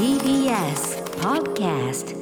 [0.00, 2.16] TBS Podcast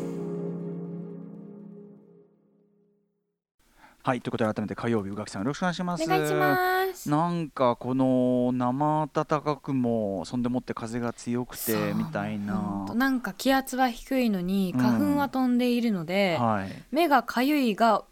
[4.03, 6.03] はいということで改めて火曜日宇垣さんよろしくお願いします。
[6.03, 6.57] お願いしま
[6.93, 7.09] す。
[7.09, 12.55] なんかこの生暖かくもそんでもって風が強くてみたいな。
[12.55, 14.81] ほんとなんか気圧は低いのにうん。
[14.81, 16.85] 花粉は飛んでいるので、はい。
[16.91, 18.03] 目がかゆいが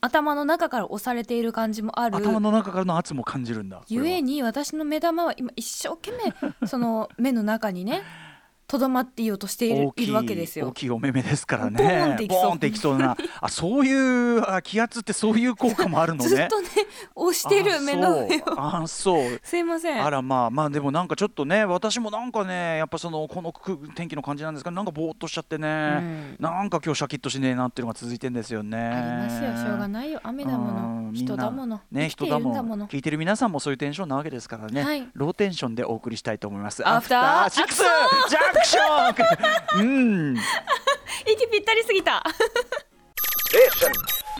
[0.00, 2.16] 頭の中から押されている感じもある。
[2.16, 8.02] 頭の中からの圧も感じるんだゆえに私の目玉は今一生懸命その目の中にね
[8.72, 10.68] とどまっていようとしているいるわけですよ。
[10.68, 10.72] 大。
[10.72, 11.76] きいお目目ですからね。
[11.76, 12.56] ボーンっていきそう。
[12.56, 13.18] っていきそうな。
[13.42, 16.28] あそういうあ気圧ってそういう効果もあるのね。
[16.30, 16.68] ずっとね
[17.14, 18.42] 押してる目の上を。
[18.56, 19.40] あそう。
[19.42, 20.02] すいません。
[20.02, 26.36] あらまあまあでもなんかちょっとね私もなんかねやっぱそのこのく天気の感じなんですがなんかぼーっとしちゃってね、うん。
[26.40, 28.78] なんか今日シャキッとしねえなっていうのが続いてんですよね。
[28.78, 29.66] ありますよ。
[29.66, 30.18] しょうがないよ。
[30.22, 31.80] 雨だもうのん人だもの。
[31.90, 32.88] ね生きているんだもの。
[32.88, 35.06] 聞いてる皆さんもそういうテンションなわけですからね、はい。
[35.12, 36.88] ローテンションでお送りしたいと思います。
[36.88, 40.36] アフターシックスジャンクションうん。
[41.26, 42.22] 息ぴったりすぎた。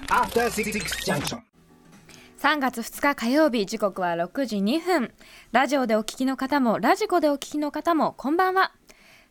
[0.08, 0.72] After Six
[1.04, 1.38] Junction.
[2.38, 5.12] 3月2日火曜日時刻は6時2分。
[5.52, 8.72] ラジオでお聞きの方もラジコでお聞きの方もこんばんは。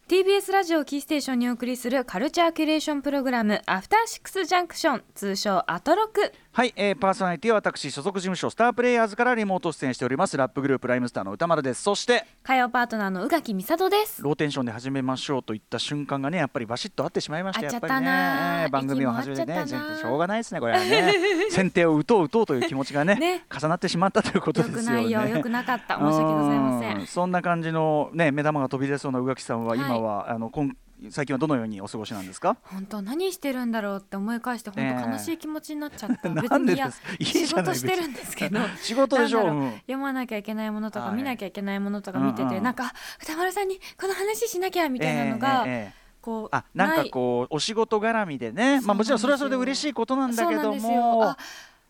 [0.07, 10.35] TBS ラジオキーステーションにお送りするカルチャーキュレーションプログラムアフターシックスジャンクション通称アトロクはい、えー、パーソナリティは私所属事務所スタープレイヤーズからリモート出演しております。
[10.35, 11.81] ラップグループライムスターの歌丸です。
[11.81, 14.21] そして火曜パートナーの宇垣美里です。
[14.21, 21.13] ローテンションで始めましょうといった瞬間がねやっぱりバシッと合ってしまいまして合っちゃっやっぱりね番組を始めてねしょうがないですねこれはね。
[21.51, 23.45] 先手を打とう打とうという気持ちがねね。
[23.49, 25.03] 重なってしまったということよくですよね。
[25.03, 25.95] ないよよくなかった。
[25.95, 27.01] 申し訳ございませうん。
[27.03, 29.79] んそんな感じのね目玉が飛び出そうな宇垣さんははい。
[29.79, 30.69] 今は、あの今
[31.09, 32.57] 最近はどのようにお過ごしなんですか？
[32.63, 36.75] 本当何してるんだろうって思い返して本当悲しい気持ちになっちゃった、別なんで
[37.19, 42.63] 仕事してるんですけど仕事でしょううん読まなきゃいけないものとか、はい見なきゃいけないものとか見てて、うんうん。
[42.63, 45.93] なんか歌丸さんにこの話しなきゃみたいなのが、ええええ。
[46.21, 47.09] こうあなんかい。
[47.09, 51.23] こうお仕事絡みでねまあもちろんそれはそれで嬉しいことなんだけども。
[51.29, 51.37] あ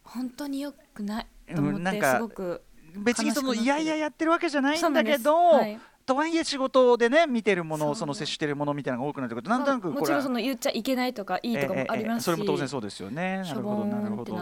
[0.04, 2.62] 本当によくないと思ってすごく
[2.98, 13.38] 別にそのいやいややってるわけじゃないんだけど、はいとはいえ仕事でね見てるものその摂取してるものみたいなのが多くなってくるとなんとなくもちろんその言っちゃいけないとかいいとかもありますし、ええええそれも当然そうですよね。
[13.38, 14.36] なるほどなるほど。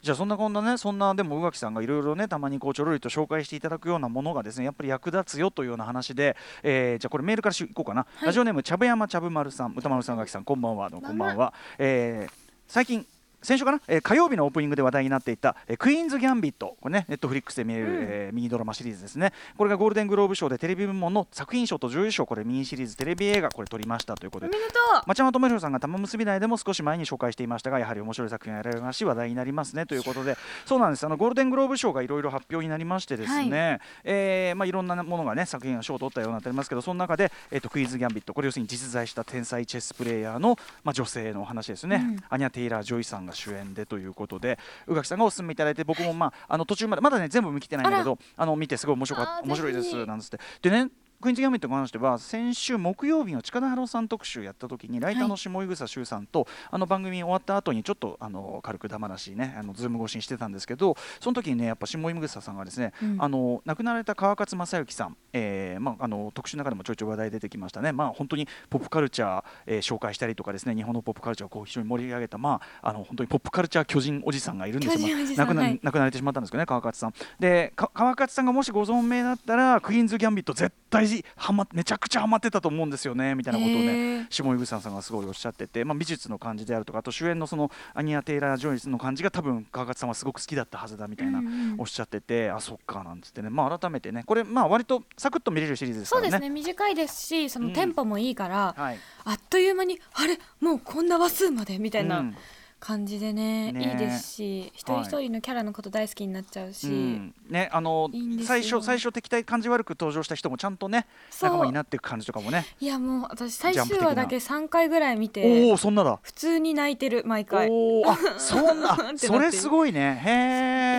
[0.00, 8.26] じゃあそんなこんなねそんなでも宇垣さんがいろいろねたまにこうちょろりと紹介していただくようなものがですねやっぱり役立つよというような話で、えーじゃあこれメールからしいこうかな、い。
[8.26, 10.90] ラジオネームちゃぶ山ちゃぶ丸さん歌丸さん宇垣さんこんばんは。
[10.90, 13.06] こんばんは、えー最近
[13.42, 16.76] 先週かな、えー火曜日のオープニングで話題になっていた、えークイーンズ・ギャンビット。
[16.80, 19.32] これねネットフリックスで見れる、えーミニドラマシリーズですね。
[19.56, 24.14] これがゴールデングローブ賞でテレビ部門の作品賞と女優賞これミニシリーズテレビ映画これ取りました。
[24.14, 24.56] ということで。
[24.56, 25.02] おめでとう。
[25.06, 29.86] 町山智浩さんがたまむすび内でも少し前に紹介していましたがやはり面白い作品が得られますし話題になりますね。
[29.86, 30.36] ということで。
[30.66, 31.06] そうなんです。
[31.06, 38.34] あのゴールデングローブ賞がいろいろ発表になりましてですね、えーまあ、いろんなものがね作品が賞を取ったようになっておりますけどその中で、えー、とクイーンズ・ギャンビット。
[38.34, 42.24] これ要するに実在した天才チェスプレーヤーの、まあ、女性のお話ですね、うん。
[42.28, 50.38] アニャ・テイラー・ジョイさんが主演でということで宇垣さんがお勧めいただいて僕も、まあ、あの途中までまだね全部見切ってないんだけどあの見てすごい面白か面白いですなんつって。
[50.62, 50.90] でね
[51.20, 63.16] クイーンズ・ギャンビットに関しては先週木曜日の近田春夫さん特集やった時にライターの下井草秀さんと、あの番組終わった後にちょっとあの軽くだまなしねあのズーム越しにしてたんですけどその時にねやっぱ下井草さんがですね、うん。
[63.18, 75.16] あの亡くなられた川勝正幸さん、えーまあ、あの特集の中でもちょいちょい話題出てきましたね、まあ、本当にポップカルチャー、えー紹介したりとかですね日本のポップカルチャーをこう非常に盛り上げた、まあ、あの本当にポップカルチャー巨人おじさんがいるんですよ。
[75.36, 77.14] 亡くなはい亡くなられてしまったんですけどね川勝さん。
[77.40, 80.87] でか川勝さんがもしご存命だったらクイーンズ・ギャンビット絶対
[81.36, 84.26] はまめちゃくちゃハマってたと思うんですよねみたいなことをへねー。
[84.30, 96.30] 下井草さんがすごいおっしゃってて、まあ、美術の感じであるとかあと主演のそのアニア・テイラー・ジョイスの感じが多分川勝さんはすごく好きだったはずだみたいなうんうんおっしゃってて、あそっかなんつってね、まあ、改めてねこれまあ割とサクッと見れるシリーズですからね。
[96.30, 98.98] そうですね短いですしそのテンポもいいから、はい。
[99.24, 102.36] あっという間にあれもうこんな話数までみたいなうん
[102.80, 103.90] 感じでね,、ね。
[103.92, 107.34] いいですし一人一人のキャラのこと大好きになっちゃうし、うん。
[107.48, 108.10] ねあの
[108.44, 111.06] 最初最初敵対感じ悪く登場した人もちゃんとね
[111.40, 112.66] 仲間になっていく感じとかもね。
[112.80, 116.18] いやもう私最終話だけ3回ぐらい見おておそんなだ。
[116.22, 117.68] 普通に泣いてる毎回。
[117.70, 118.96] おおあ そんな。
[119.16, 120.20] それすごいね。
[120.24, 120.30] へ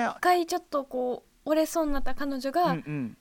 [0.04, 3.18] え一回ちょっとこう折れそうになった彼女が、うんうん。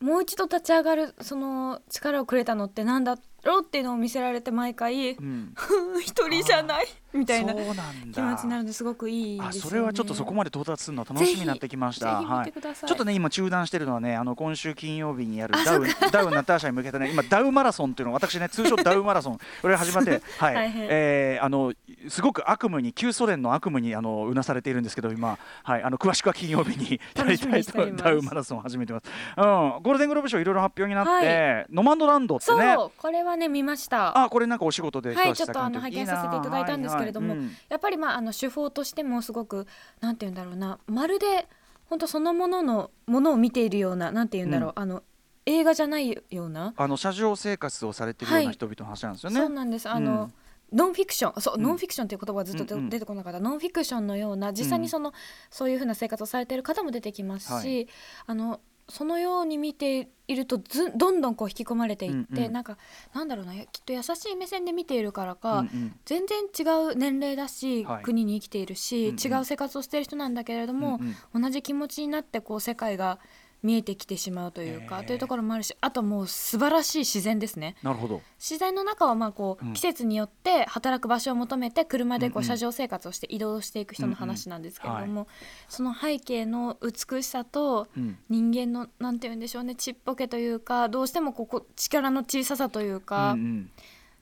[0.00, 5.54] もう一度立ち上がるその力をくれたのってなんだろうっていうのを見せられて毎回うん。
[6.00, 6.86] 一人じゃない？
[7.12, 12.22] みたいな気持ちになるのですごくいいですよ、ね、あそれはちょっとそこまで到達するの楽しみになってきました。
[12.22, 12.52] はい。
[12.52, 19.38] ちょっとね今中断してるのはねあの今週金曜日にやるあダウンダウンナターシャに向けてね今ダウマラソンっていうのを私ね通称ダウマラソン。
[19.60, 21.72] これが始まって はい、えーあの
[22.08, 25.38] すごく悪夢に旧ソ連の悪夢にあのうなされているんですけど今。
[25.62, 25.82] はい。
[25.82, 29.04] あの詳しくは金曜日に やりとダウマラソンを始めてます。
[29.36, 29.44] うん。
[29.82, 32.76] ゴールデングローブ賞いろいろ発表になって、はノマンドランドってそう、ね。
[32.96, 34.16] これははね見ました。
[34.16, 39.66] あこれなんかお仕事ではいちょっとあの拝見させていただいたんですけれどもいいなはいはいやっぱりまああの手法としてもすごく
[40.00, 41.48] なんて言うんだろうなまるで
[41.92, 45.02] 本当そのもののものを見ているようななんて言うんだろう、あの
[45.44, 48.54] 映画じゃないような、あの車上生活をされてるようはない。
[48.54, 49.36] 人々の話なんですよね。
[49.36, 49.88] そうなんです。
[49.90, 50.30] あの、
[50.72, 51.62] ノンフィクションそう、うん。
[51.62, 52.90] ノンフィクションっていう言葉がずっと出,、うんうん。
[52.90, 53.40] てこなかった。
[53.40, 55.12] ノンフィクションのような実際にその、
[55.50, 57.88] そういうふうな生活をされている方も出てきますし、はい。
[58.26, 58.60] あの
[58.92, 62.52] そのように見ているとずどんどんこう引き込まれていって、うんうん。
[62.52, 62.76] なんか
[63.14, 65.94] なんだろうなきっと優しい目線で見ているからか、うんうん。
[66.04, 68.02] 全然違う年齢だし、はい。
[68.02, 69.38] 国に生きているし、うんうん。
[69.38, 71.00] 違う生活をしている人なんだけれども、
[71.34, 73.18] 同じ気持ちになってこう世界が
[73.62, 77.76] 見えてきてしまうというか、へーというところもあるしあともう素晴らしい自然ですね。
[77.82, 78.20] なるほど。
[78.38, 82.42] 自然の中はまあこう、うん季節によって働く場所を求めて車でこうん。
[82.42, 85.28] ううん車上生活をして移動していく人の話なんですけれども、
[85.68, 88.18] その背景の美しさとうん。
[88.28, 93.70] 人間のなんて言うんでしょうねちっぽけというかどうしてもここ力の小ささというか、うんうん。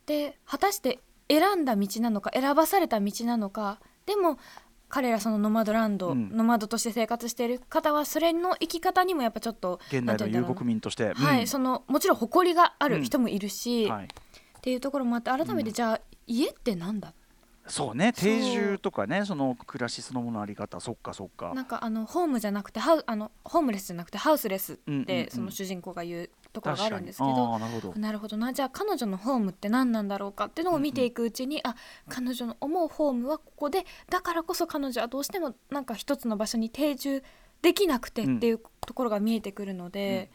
[0.06, 4.38] で果たして選んだ道なのか選ばされた道なのかでも
[4.90, 6.36] 彼らそのノマドランド、うん。
[6.36, 10.54] ノマドとして生活している方はそれの生き方にもやっぱちょっと現代の遊なんて言うんだろうな。
[10.54, 11.14] 国民として。
[11.14, 14.04] はい、うんそのもちろん誇りがある人もいるし、はい。
[14.04, 17.14] っていうところもあって改めてじゃあ、家ってなんだ
[17.66, 21.52] そうね定住とかねその暮らしそのもののあり方そっかそっか。
[21.54, 25.26] なんかあのホームじゃなくてハウあのホームレスじゃなくてハウスレスって、うんうんうん。
[25.30, 28.00] その主人公が言うところがあるんですけどなるほど。
[28.00, 28.52] なるほどな。
[28.52, 31.76] じゃあ彼女のホームって何なんだろうかっていうのを見ていくうちに、あ
[32.08, 37.22] 彼女の思うホームはここでだからこそ彼女はどうしてもなんか一つの場所に定住
[37.62, 40.30] できなくてっていうところが見えてくるので、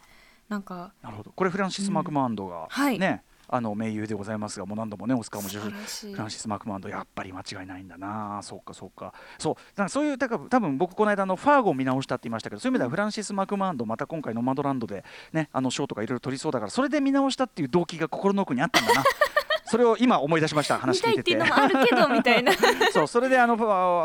[0.48, 1.32] なんかなるほど。
[1.36, 3.00] これフランシス・マクマンドがはい。
[3.00, 6.14] ねあの名優でございますがもう何度もねオスカーも受賞素晴らしい。
[6.14, 9.14] フランシス・マクマンドやっぱり間違いないんだなそうかそうか。
[9.38, 15.04] そうなんかそういうだから多分僕この間あのファーゴを見直したって言いましたけどそういう意味ではフランシス・マクマンドまた今回ノマドランドで
[15.34, 19.04] ねあの賞とかいろいろ取りそうだからそれで見直したっていう動機が心の奥にあったんだな
[19.66, 21.24] それを今思い出しました見話聞いてて。
[21.24, 22.54] たいっていうのもあるけどみたいな。
[22.94, 23.56] そうそれであの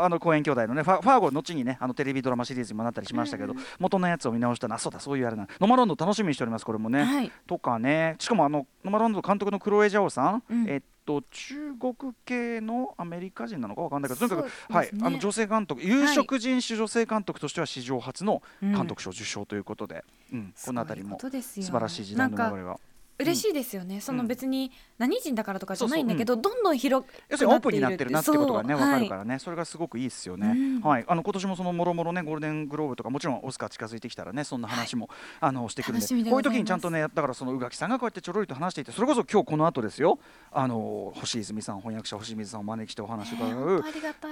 [0.03, 7.31] あの公演兄弟のねファファーゴ後にねあのテレビドラマシリーズにもなったりしましたけど、元のやつを見直したなそうだそういうあれなノマロンド楽しみにしておりますこれもね、はい。
[7.47, 10.69] とかねしかもあのノマロンド監督のクロエ・ジャオさん、うん。
[10.69, 18.73] えっと中国系のアメリカ人なのかわかんないけどとにかく、はいあの女性監督有色人種女性監督としては史上初のうん。
[18.73, 20.03] 監督賞受賞ということで、
[20.33, 22.79] うんこの辺りも素晴らしい時代の流れが。
[23.21, 29.11] 嬉しいですよね、そのうん別に何人だからとかじゃないんだけど、どんどん広く要するにオープンになってるなってことがね分かる。
[29.11, 30.47] からね、それがすごくいいですよね。
[30.47, 30.81] うん。
[30.81, 35.09] はい、あの今年もそのもろもろねゴールデングローブとかもちろんオスカー近づいてきたらねそんな話も、
[35.39, 40.19] あのしてくるんでこういう時にちゃんとねだからその宇垣さんがこうやってちょろりと話していてそれこそ今日この後ですよ。
[40.51, 43.83] あの星泉さん翻訳者星水さんをお招きしてお話を伺う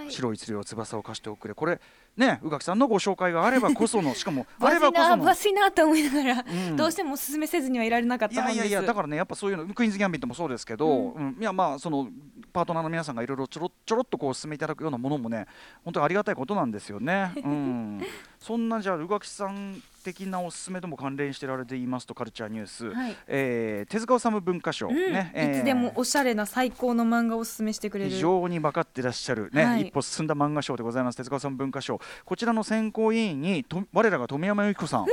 [0.09, 0.37] 白い。
[0.39, 1.53] 釣りを翼を貸しておくれ。
[1.53, 1.79] これ
[2.15, 6.75] ね宇垣さんのご紹介があればこそのしかもあればこその分厚いなって思いながら、うん。
[6.75, 11.37] どうしてもお勧めせずにはいられなかっいたもんですやだからねやっぱそういうのクイーンズ・ギャンビットもそうですけど、うん。
[11.39, 12.09] いやまあその
[12.51, 15.47] パートナーの皆さんがいろいろちょろちょろっとこう進めていただくようなものもね
[15.83, 17.31] 本当にありがたいことなんですよね。
[17.37, 18.01] うん、
[18.39, 23.15] そんなじゃあ宇垣さん的なおすすめとも関連してられて言いますとカルチャーニュース、はい。
[23.27, 24.95] えー手塚治虫文化賞、うん。
[24.95, 25.57] ねえー。
[25.57, 28.11] いつでもおしゃれな最高の漫画をおすすめしてくれる。
[28.11, 29.87] 非常に分かってらっしゃる、ねはい。
[29.87, 31.15] 一歩進んだ漫画賞でございます。
[31.15, 35.05] 手塚さん文化賞こちらの選考委員にと我らが富山由紀子さん、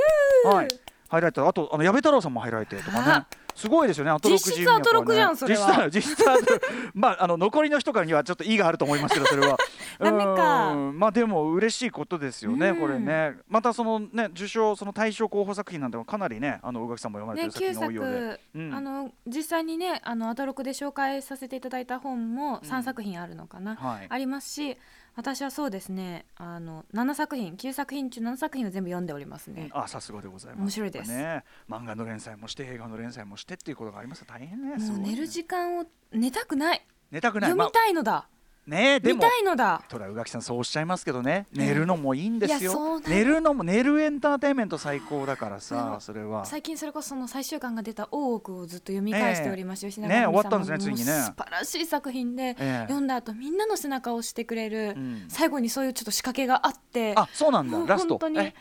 [0.45, 0.67] はい、
[1.09, 3.11] 入られたあとあの矢部太郎さんも入られてとかね。
[3.11, 3.27] あ
[3.57, 4.11] すごいですよね。
[4.11, 5.89] アトロク実質アトロクじゃんそれは。
[5.89, 6.23] 実質
[6.93, 9.57] まああの残りの人からにはちょっと意があると思いますけどそれは。
[9.99, 10.73] ダメか。
[10.73, 10.99] うん。
[10.99, 12.75] まあでも嬉しいことですよね、うん。
[12.77, 13.37] これね。
[13.49, 18.75] またそのね受賞その大賞候補作品なんてもかなりねあの宇垣さんも読まれてねる作品9が多いようで、作、うん。
[18.75, 24.05] あの実際にねあのアトロクで紹介させていただいた本も3作品あるのかな、はい。
[24.07, 24.77] ありますし
[25.17, 30.61] 私はそうですねあの7作品9作品中7作品を全部読んでおりますね、あさすがでございます。
[30.61, 31.11] 面白いです。
[31.11, 36.85] ね漫画の連載もして映画の連載もしてっていうことがあります大変ねねもう寝る時間を寝たくない。
[37.09, 37.49] 寝たくない。
[37.49, 38.36] 読みたいのだ、まあ
[38.67, 39.81] ねでも見たいのだ。
[39.87, 41.47] トラ宇垣さんそうおっしゃいますけどね。
[41.53, 42.99] 寝るのもいいんですよ。
[43.07, 46.01] 寝るのも寝るエンターテインメント最高だからうさん。
[46.01, 51.21] それは最近それこそその最終巻が出た「大奥」をずっと読み返しておりまして、吉永ね文さ終わったんですねもついにね。
[51.23, 52.79] 素晴らしい作品で、ええ。
[52.87, 55.25] 読んだ後みんなの背中を押してくれる、うん。
[55.29, 57.13] 最後にそういうちょっと仕掛けがあって。
[57.15, 57.77] あそうなんだ。
[57.85, 58.17] ラスト。
[58.17, 58.53] 本当に泣い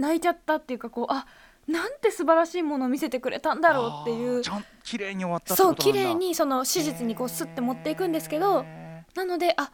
[0.00, 1.26] 泣いちゃったっていうかこうあ
[1.66, 4.40] なんて素晴らしいものを見せてくれたんだろうっていう。
[4.40, 6.00] ちゃん綺麗に終わったそうことなんだ。
[6.00, 8.85] 綺麗にその史実にこうスッて持っていくんですけどへ
[9.16, 9.72] なのであ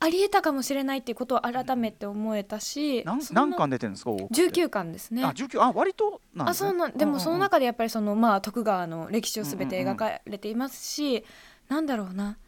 [0.00, 4.34] ありえたかもしれないっていうことを改めて思えたしー何その何巻出てるんですか大奥って。
[4.34, 5.24] 19巻ですね。
[5.24, 6.68] あ19あ割となんですね。
[6.68, 9.96] あそうなんでもその中でやっぱりそのまあ徳川の歴史をすべてうんうんうん。
[9.96, 11.24] 描かれていますし、
[11.68, 12.38] なんだろうな。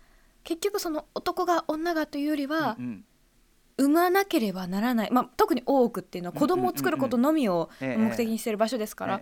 [0.44, 3.04] 結局その男が女がというよりはうんうん。
[3.78, 9.20] 産まなければならない、まあ、特に大奥っていうのは子供を作ることのみをうんうんうんうん目的にしている場所ですから、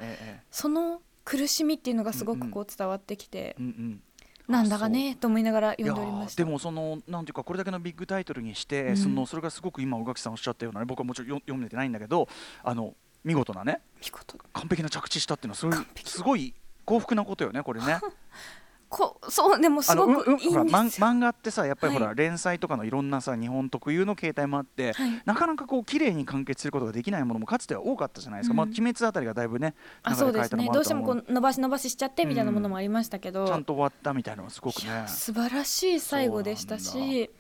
[0.51, 4.03] その苦しみっていうのがすごくこう伝わってきて、うんうん
[4.49, 8.97] なんだかねと思いながら読んでおりましでもそのなんていうかこれだけのビッグタイトルにして、うん。
[8.97, 12.29] そのそれがすごく今宇垣さんおっしゃったようなね僕はもちろんよ読めてないんだけど
[12.63, 14.37] あの見事なね見事。
[14.53, 18.01] 完璧な着地したっていうのはすごいすごい幸福なことよねこれね。
[18.97, 22.17] こそうでもすごくいいん漫漫画ってさやっぱりほら、はい。
[22.17, 25.23] 連載とかのいろんなさ日本特有の形態もあって、はい。
[25.25, 28.57] なかなかこう綺麗に完結することができないものもかつては多かったじゃないですか、うん。
[28.59, 30.71] まあ鬼滅あたりがだいぶねあそうですね。
[30.73, 35.05] どうしてもこうう伸ばし伸ばししちゃってみたいなものもありましたけど、ちゃんと終わったみたいなのがすごくね。
[35.07, 37.31] 素晴らしい最後でしたし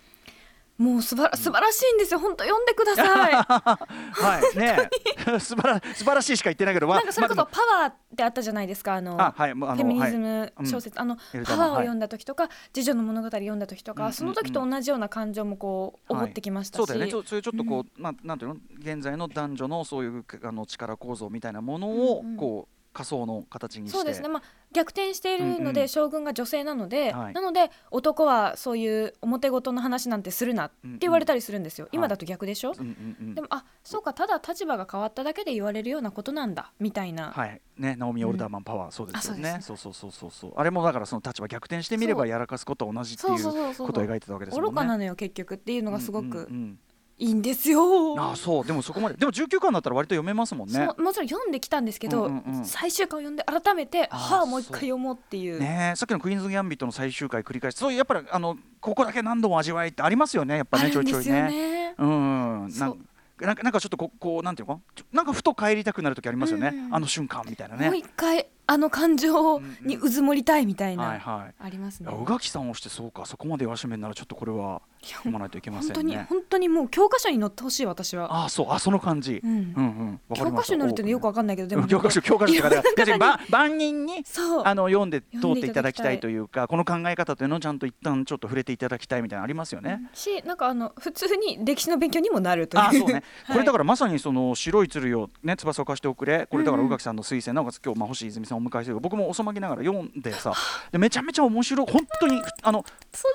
[0.76, 2.19] もう素晴ら素晴らしいんですよ。
[2.19, 3.33] 本当読んでください。
[3.47, 4.59] はい。
[4.59, 4.90] ね
[5.38, 8.95] 素晴ら素晴らしいしか言ってないけどまあなんかそれこまそパワーってあったじゃないですか。
[8.95, 9.52] あのあはい。
[9.52, 10.66] フェミニズはいムうん。
[10.66, 14.14] 小説、あのエルダマンパワーを読んだ時とか、次女の物語読んだ時とか、うんうんうん。
[14.14, 16.23] その時と同じような感情もこうはい。
[16.23, 17.11] 起こってきましたし、そうだよね。
[17.11, 18.57] ちょそういうちょっとこう、まあなんていうの？
[18.78, 22.37] 現在の男女のそういうあの力構造みたいなものを、うんうん。
[22.37, 23.98] こう仮想の形にして。
[23.98, 25.88] そうですね、まあ、逆転しているので、うんうん。
[25.88, 27.34] 将軍が女性なので、はい。
[27.34, 33.34] なので男はそういう表事の話なんてするなって言われたりするんですよ、ん今だと逆でしょ、うんうんうん。
[33.34, 37.60] でもあそうかただ立場が変わっただけで言われるようなことなんだみたいな、はい。
[37.76, 39.56] ね、ナオミ・オルダーマンパワー、そうですよね。
[39.58, 40.52] あそうそうそうそうそう。
[40.56, 43.44] あれもだからその立場逆転してみればやらかすことは同じっていう
[43.76, 44.70] ことを描いてたわけですもんね。
[44.70, 46.78] 愚かなのよ結局っていうのがすごうんくうんうん
[47.16, 48.64] いいんですよ、ああそう。
[48.66, 49.16] でもそこまで。
[49.16, 50.87] でも19巻だったら割と読めますもんね。
[50.99, 52.64] もちろん読んできたんですけど、うんうんうん。
[52.64, 55.61] 最終巻を読んで改めてはあもう一回読もうっていう。
[55.61, 57.76] ねえさっきのクイーンズ・ギャンビットの最終回繰り返し。
[57.76, 60.90] そういうやっぱりあのここだけ何度も味わいってありますよねやっぱあね。
[60.90, 61.42] ちょいちょいね。
[61.42, 61.94] ね。
[61.99, 62.99] うんなん
[63.40, 64.80] なんかなんかちょっとここうなんていうのか
[65.12, 65.23] な？
[65.23, 71.54] んかふと帰りたくなる時ありますよね、うんあの瞬間みたいなもうね一回あの感情にうずもりたいみたいな、はいはい。
[71.59, 72.11] ありますね。
[72.11, 73.26] 宇垣さんをしてそうか。
[73.26, 74.80] そこまで言わしめんならちょっとこれは
[75.12, 78.32] 読まないといけませ本当にんね本当にもう教科書に載ってほしい私は。
[78.32, 79.50] ああそうあその感じ、うん。
[79.50, 80.34] うんうん。
[80.34, 83.04] 教科書に載るってよくわかんないけどでも教科書教科書って。
[83.18, 84.25] か万人に
[84.64, 90.08] あの読んで通っていただきたいというかこの考え方というのをちゃんと一旦ちょっと触れていただきたいみたいなのありますよね。
[90.14, 92.82] しなんかあの普通に歴史の勉強にもなるという。
[92.82, 96.46] あそうね、 これだかからまさにその白い鶴をね翼を貸しておくれ。
[96.46, 99.00] これだから宇垣さんの推薦なおかつ今日まあ星泉さんをお迎えする。
[99.00, 100.52] 僕も遅まきながら読んでさ。
[100.92, 101.87] でめちゃめちゃ面白い。
[101.90, 102.84] 本当にあの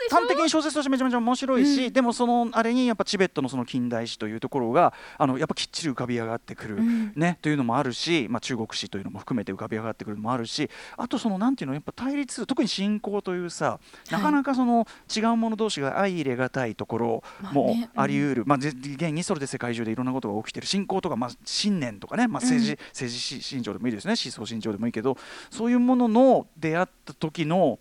[0.09, 1.93] 端的に小説としてめちゃめちゃ面白いし、うん。
[1.93, 7.13] でもそのあれにやっぱチベットのその近代史というところがあのやっぱきっちり浮かび上がってくる、うん。
[7.15, 13.79] ね、というのもあるし、まあ、中国史というのも含めて浮かび上がってくるのもあるしあとそのなんていうのやっぱ対立特に信仰というさ
[14.11, 20.67] なかなかその違う者同士が相入れがたいところもまあねあり得る、まあぜ現にそれで世界中でいろんなことが起きてる。
[20.67, 22.79] 信仰とか、まあ、信念とかね、まあ、政治、うん。
[22.89, 24.11] 政治信条でもいいですね。
[24.11, 25.17] 思想信条でもいいけど
[25.49, 27.79] そういうものの出会った時の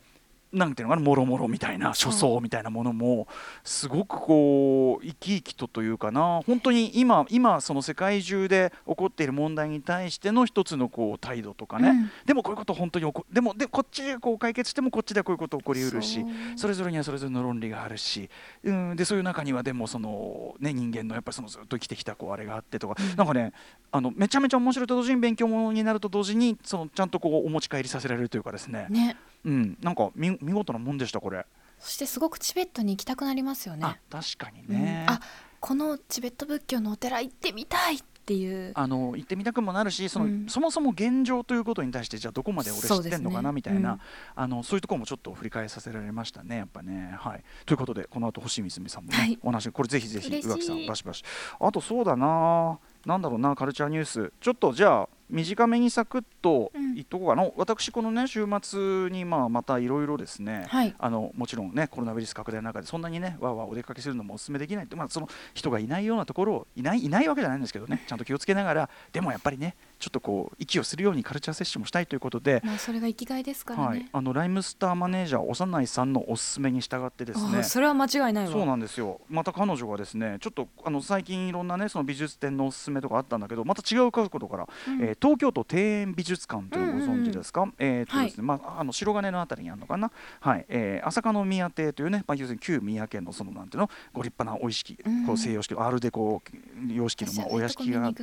[0.53, 3.29] なんていうのかなもろもろみたいなそう諸相みたいなものも
[3.65, 12.11] すごくこう生き生きとというかな本当に今今その世界中で起こっている問題に対しての一つのこう態度とかね、うん。
[12.25, 16.25] でもこういうこと本当に起こでもでこっちでこう解決してもこっちではこういうこと起こりうるし
[16.57, 18.31] それぞれにはそれぞれの論理があるし、
[18.65, 23.17] うん、でそういう中にはでもその、ね、人間のやっぱりそのずっと生きてきたこうあれがあってとか、うん。
[23.17, 23.53] なんかね
[23.91, 28.87] あのめちゃめちゃ面白いと同時に勉強ものになると同時にそのちゃんとこうお持ち帰りさせられるというかですね。
[28.91, 29.17] ね。
[29.49, 31.47] うん、なんか見見事なもんでしたこれ。
[31.79, 33.85] そしてすごくチベットに行きたくなりますよね。
[33.85, 34.75] あ確かにうん。
[34.75, 35.21] ね、あ
[35.61, 38.73] このチベット仏教のお寺行ってみたいっていう。
[38.75, 40.47] あの行ってみたくもなるしその、うん。
[40.49, 44.01] そもそも現状ということに対してじゃあどこまで俺知ってんのかな、ねみたいな、うん。
[44.35, 47.15] あのそういうところもちょっと振り返させられましたねやっぱね。
[47.19, 49.39] はい、ということでこの後星水さんもね、はい。
[49.43, 51.25] お話これぜひぜひ宇垣さんバシバシ。
[51.59, 52.79] あとそうだな。
[53.07, 54.33] なんだろうなカルチャーニュース。
[54.41, 56.89] ちょっとじゃあ短めにサクッとうん。
[56.95, 60.95] 言っとこうかな、私このね週末にまあまたいろいろですね、はい。
[60.99, 68.03] あのもちろんねコロナウイルス拡大の中でそんなにねわーわーお出かけするのもお勧めできないまあ、その人がいないようなところをいないいないわけじゃないんですけどね。
[68.07, 73.99] ちゃんと気をつけながらでもやっぱりねちょっとこう息をするようにカルチャー摂取もしたいということで、まあそれが生きがいですからはい。
[73.99, 77.59] ね。、あのライムスターマネージャー長内さんのおすすめに従ってですね。
[77.59, 78.51] あそれは間違いないわ。
[78.51, 79.21] そうなんですよ。
[79.29, 85.03] また彼女がですねちょっとあの最近いろんなねその美術展のおすすめとかあったんだけどまた違う角度から、うん。
[85.03, 90.11] えー東京都庭園美術館というご存知ですか、えーとですねまあ、あの白金のあたりにあるのかな、
[90.41, 90.65] はい。
[90.69, 95.27] えー、朝香宮邸というね、まあ、要するに旧宮家のそのなんていうのご立派なお意識、うん。
[95.27, 96.43] こう西洋式のアールデコ
[96.89, 98.23] 様式のまあお屋敷があって。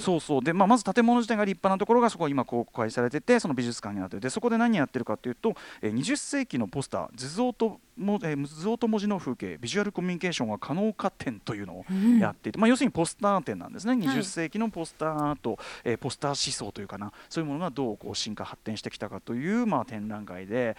[0.00, 0.42] そうそう。
[0.42, 12.18] で、まあ、まず建物自体が立派なところがそこ今公開されててその美術館になっててそこで何やってるかというと、えー20世紀のポスター図像とも、えー図像と文字の風景ビジュアルコミュニケーションが可能か展というのをうん。
[12.18, 14.06] やっていて、まあ、要するにポスター展なんですね。
[14.06, 14.18] はい。
[14.18, 20.76] 20世紀のポスターアート、えーポスター思想というかなそういうものがどうこう進化発展してきたかという、まあ、展覧会で。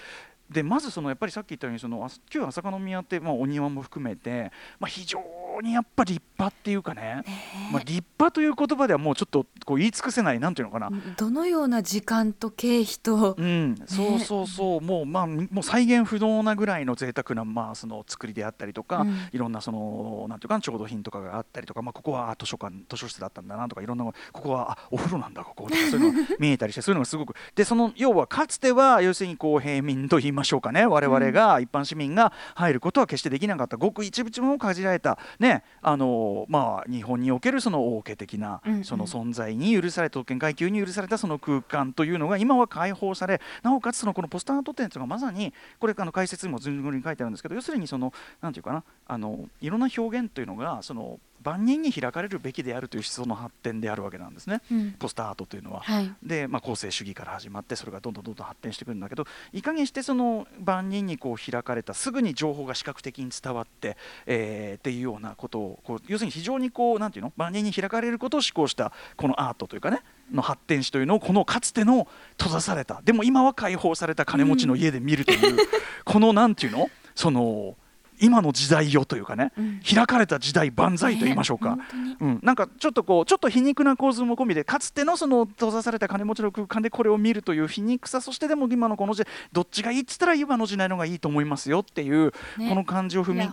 [0.50, 5.20] でまずそのやっぱりさっき言ったようにその旧朝香宮って、まあ、お庭も含めて、まあ、非常
[5.58, 7.24] 常にやっぱ立派っていうかね、
[7.72, 19.18] まあ、立派という言葉ではもうちょっとこう言い尽くせないなんていうのかな、どのような時間と経費と、うん、そうそうそう、もうまあもう再現不能なぐらいの贅沢なまあその作りであったりとか、うん。
[19.34, 27.36] いろんなそのなんていうかな調度品とかがあったりとか、まあここはあ図書館図書室だったんだなとかいろんなここはあお風呂なんだこことかそういうのが見えたりしてそういうのがすごく。
[27.56, 30.86] でその要はかつては要するにこう平民と言いましょうかね。
[30.86, 33.78] 我々が一般市民が入ることは決してできなかった。
[33.78, 35.18] ごく一部分を限られた。
[35.40, 35.47] ね
[35.82, 54.92] あのまあ日本におけるその王家的なその存在に許された特権階級に許されたその空間というのが今は解放されなおかつそのこのポスターアート展というのがまさにこれあの解説にもずんぐりに書いてあるんですけど要するにそのなんていうかなあのいろんな表現というのがその万人に開かれるべきであるという思想の発展であるわけなんですね、うん。
[55.00, 55.82] ポスターアートというのは。
[55.82, 56.14] はい。
[56.24, 67.34] で、まあ、公正主義から始まってそれがどんどんどんどん発展してくるんだけどいかにしてその万人にこう開かれたすぐに情報が視覚的に伝わって、えーっていうようなことをこう要するに非常にこうなんていうの？
[67.38, 70.02] 万人に開かれることを志向したこのアートというかね
[70.32, 75.58] の発展史というのをこのかつての閉ざされたでも今は解放された金持ちの家で見るという、
[76.06, 76.90] このなんていうの？
[77.16, 77.76] その
[78.20, 79.82] 今の時代よというかね、うん。
[79.82, 81.76] 開かれた時代万歳と言いましょうか。
[81.76, 82.18] ね本当に。
[82.20, 92.70] うん、なんかちょっとこうちょっと皮肉な構図も込みでかつてのその閉ざされた金持ちの空間でこれを見るという皮肉さそしてでも今のこの時代どっちがいいっつったら今の時代の方がいいと思いますよっていう、ね。
[92.70, 93.50] この感じを踏み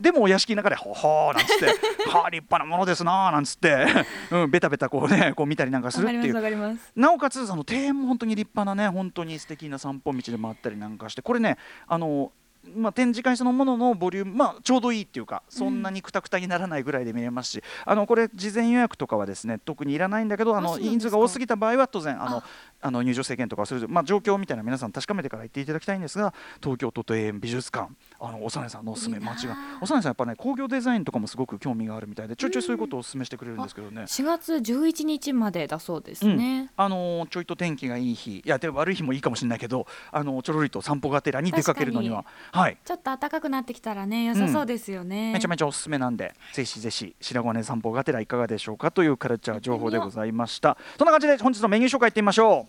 [0.00, 1.66] でもお屋敷の中で「ほほー」なんつって
[2.10, 3.86] 「はあ立派なものですな」なんつって、
[4.30, 6.78] うん、ベタベタこうねこう見たりなんかするっていう。
[6.96, 11.56] なおかつその庭園も本当に立派なね本当に素敵な散歩道でもあったりなんかしてこれね
[11.86, 12.32] あの
[12.74, 22.44] まあ、展示会そのもののボリューム、まあ、ちょうどいいっていうかそんなにくたくたにならないぐらいで見れますし、あのこれ事前予約とかはですね特にいらないんだけどあの人数が多すぎた場合は当然あのあ。
[22.84, 27.90] あの入場制限とかをする、まあ、状況みたいな皆さん確かめてから行っていただきたいんですが東京都庭園美術館
[28.26, 30.02] あの幼いさんのおすすめいいな街が幼い。
[30.02, 34.02] さんやっぱね工業デザインとかもすごく興味があるみたいでちょいちょいそういうことをお勧めしてくれるんですけどね。
[34.02, 38.38] 4月11日までだそうですね、あのーちょいと天気がいい日。
[38.38, 42.24] いやで悪い日もいいかもしれないけどあのーちょろりと散歩がてらに出かけるのには。
[42.52, 42.78] はい。
[42.84, 50.76] ちょっと暖かくなってきたらね良さそうですよね、めちゃめちゃおすすめなんでぜひぜひ白金散歩がてらいかがでしょうかというカルチャー情報でございました。
[50.98, 52.68] そんな感じで本日のメニュー紹介いってみましょ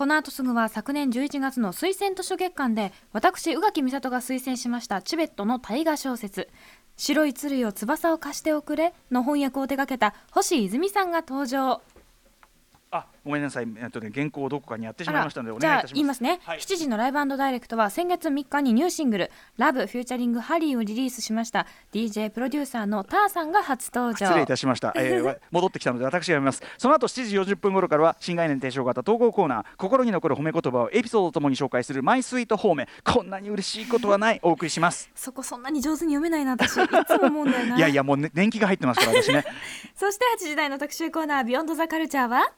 [0.00, 6.48] この後すぐは昨年11月の推薦図書月間で私宇垣美里が推薦しましたチベットの大河小説
[6.96, 11.82] 「白い鶴よ翼を貸しておくれ」の翻訳を手掛けた星泉さんが登場。
[12.92, 13.68] あごめんなさい。
[13.80, 15.94] えっとね原稿をどこかにやってしまいましたのでお願いいたします。
[15.94, 16.58] 言いますね、はい。
[16.58, 24.26] 7時のライブダイレクトは先月3日にニューシングル「ラブフューチャリングハリー」をリリースしました DJ プロデューサーのターさんが初登場。
[24.26, 26.62] 失礼いたしました、えーわ 戻ってきたので私が読みます。
[26.78, 34.40] その後7時40分頃からは新概念提唱型統合コーナー心に残る褒め言葉をエピソードともに紹介するマイスイート方面こんなに嬉しいことはない。
[34.42, 35.08] お送りします。
[35.14, 36.76] そこそんなに上手に読めないな私。
[36.76, 37.76] いつも思うんだよな。
[37.78, 39.44] いやいやもう、ね、年季が入ってますから私ね。
[39.94, 42.50] そして8時台の特集コーナー「ビヨンドザカルチャーは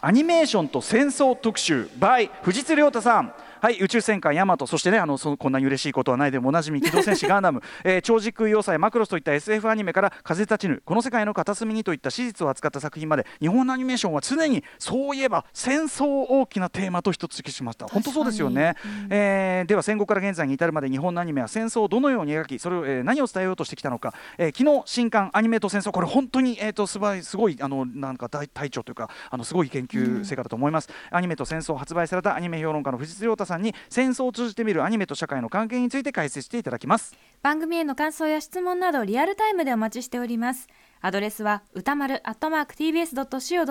[0.00, 3.34] アニメーションと戦争特集 by 藤津亮太さん。
[3.60, 17.86] はい宇宙戦艦ヤマトそしてねあのそのこんなに嬉しいことはないでもおなじみ機動戦士ガンダム、 えー超時空要塞マクロスといった SF アニメから風立ちぬこの世界の片隅にといった史実を扱った作品まで日本のアニメーションは常にそういえば戦争を大きなテーマと一つきしました。
[17.88, 18.74] 本当そうですよね、
[19.10, 37.14] えーでは戦後から現在に至るまで日本のアニメは戦争をどのように描きそれを、えー何を伝えようとしてきたのか、えー昨日新刊アニメと戦争これ本当に、えー、とすばいすごいあのなんか大隊長というかあのすごい研究成果だと思います、アニメと戦争発売されたアニメ評論家の藤津亮太さんに戦争を通じて見るアニメと社会の関係について解説していただきます。
[37.42, 40.68] 番組への感想や質問などリアルタイムでお待ちしております。
[41.00, 43.62] アドレスは歌丸 @tbs.co.jp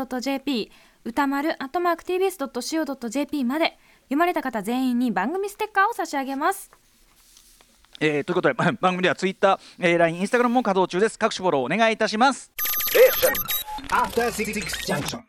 [1.04, 3.78] 歌丸 @tbs.co.jp まで。
[4.06, 6.69] 読まれた方全員に番組ステッカーを差し上げます。
[8.00, 11.17] えーということで番組ではツイッター、えー、LINE、インスタグラムも稼働中です。
[11.17, 12.52] 各種フォローお願いいたします。
[13.89, 14.54] After Six
[14.86, 15.21] Junction.